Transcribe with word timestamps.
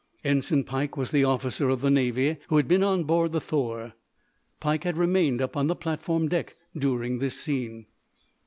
Ensign 0.23 0.63
Pike 0.63 0.97
was 0.97 1.11
the 1.11 1.23
officer 1.23 1.69
of 1.69 1.81
the 1.81 1.91
Navy 1.91 2.37
who 2.47 2.57
had 2.57 2.67
been 2.67 2.81
on 2.81 3.03
board 3.03 3.31
the 3.33 3.39
"Thor." 3.39 3.93
Pike 4.59 4.83
had 4.83 4.97
remained 4.97 5.43
up 5.43 5.55
on 5.55 5.67
the 5.67 5.75
platform 5.75 6.27
deck 6.27 6.55
during 6.75 7.19
this 7.19 7.39
scene. 7.39 7.85